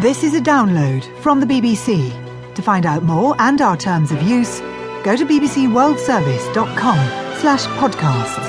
[0.00, 2.10] This is a download from the BBC.
[2.54, 4.58] To find out more and our terms of use,
[5.04, 6.96] go to bbcworldservice.com
[7.36, 8.40] slash podcasts.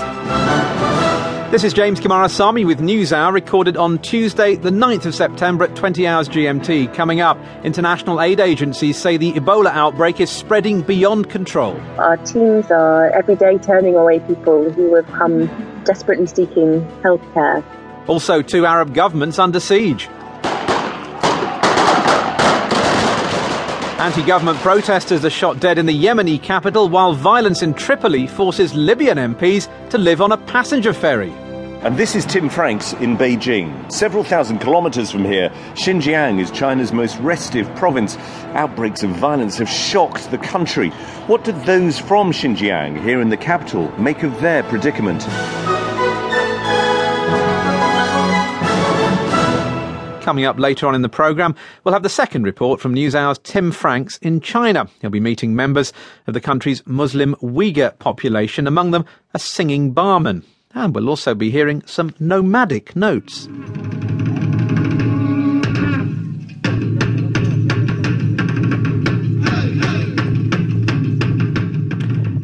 [1.52, 6.08] This is James Coomarasamy with NewsHour recorded on Tuesday, the 9th of September at 20
[6.08, 6.94] hours GMT.
[6.94, 11.76] Coming up, international aid agencies say the Ebola outbreak is spreading beyond control.
[11.98, 15.48] Our teams are every day turning away people who have come
[15.84, 17.62] desperately seeking healthcare.
[18.08, 20.08] Also, two Arab governments under siege.
[24.02, 28.74] Anti government protesters are shot dead in the Yemeni capital, while violence in Tripoli forces
[28.74, 31.30] Libyan MPs to live on a passenger ferry.
[31.84, 33.92] And this is Tim Franks in Beijing.
[33.92, 38.18] Several thousand kilometers from here, Xinjiang is China's most restive province.
[38.56, 40.90] Outbreaks of violence have shocked the country.
[41.28, 45.22] What do those from Xinjiang here in the capital make of their predicament?
[50.22, 53.72] Coming up later on in the programme, we'll have the second report from NewsHour's Tim
[53.72, 54.88] Franks in China.
[55.02, 55.92] He'll be meeting members
[56.28, 60.44] of the country's Muslim Uyghur population, among them a singing barman.
[60.76, 63.48] And we'll also be hearing some nomadic notes.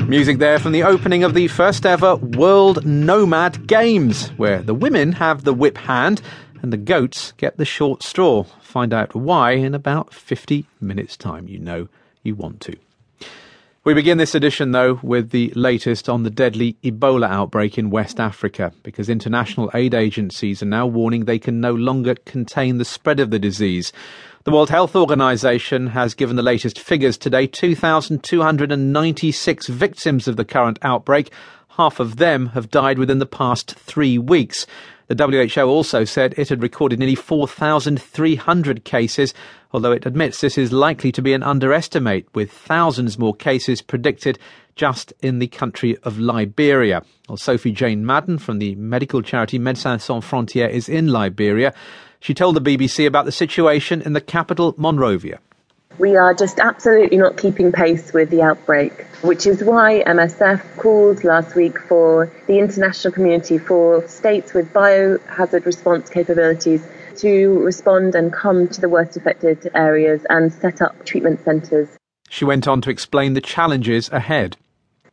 [0.07, 5.11] Music there from the opening of the first ever World Nomad Games, where the women
[5.11, 6.21] have the whip hand
[6.61, 8.43] and the goats get the short straw.
[8.61, 11.47] Find out why in about 50 minutes' time.
[11.47, 11.87] You know
[12.23, 12.75] you want to.
[13.87, 18.19] We begin this edition, though, with the latest on the deadly Ebola outbreak in West
[18.19, 23.21] Africa, because international aid agencies are now warning they can no longer contain the spread
[23.21, 23.93] of the disease.
[24.43, 30.79] The World Health Organization has given the latest figures today 2,296 victims of the current
[30.81, 31.31] outbreak.
[31.77, 34.67] Half of them have died within the past three weeks.
[35.07, 35.15] The
[35.55, 39.33] WHO also said it had recorded nearly 4,300 cases,
[39.71, 44.37] although it admits this is likely to be an underestimate, with thousands more cases predicted
[44.75, 47.03] just in the country of Liberia.
[47.29, 51.73] Well, Sophie Jane Madden from the medical charity Médecins Sans Frontières is in Liberia.
[52.19, 55.39] She told the BBC about the situation in the capital, Monrovia.
[55.99, 61.23] We are just absolutely not keeping pace with the outbreak, which is why MSF called
[61.23, 66.85] last week for the international community, for states with biohazard response capabilities
[67.17, 71.89] to respond and come to the worst affected areas and set up treatment centres.
[72.29, 74.55] She went on to explain the challenges ahead.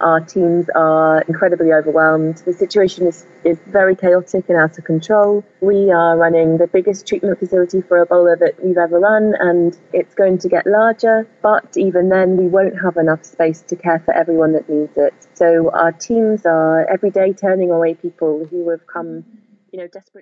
[0.00, 2.38] Our teams are incredibly overwhelmed.
[2.38, 5.44] The situation is, is very chaotic and out of control.
[5.60, 10.14] We are running the biggest treatment facility for Ebola that we've ever run, and it's
[10.14, 11.26] going to get larger.
[11.42, 15.14] But even then, we won't have enough space to care for everyone that needs it.
[15.34, 19.24] So our teams are every day turning away people who have come,
[19.72, 20.12] you know, desperate.